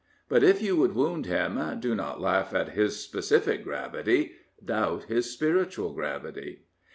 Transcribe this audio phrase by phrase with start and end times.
[0.27, 4.31] But if you would wound him, do not laugh at his specific gravity:
[4.65, 6.63] doubt his spiritual gravity.